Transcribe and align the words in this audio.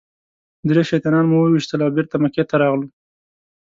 درې 0.69 0.83
شیطانان 0.91 1.25
مو 1.27 1.37
وويشتل 1.39 1.79
او 1.85 1.91
بېرته 1.95 2.15
مکې 2.23 2.43
ته 2.49 2.55
راغلو. 2.61 2.87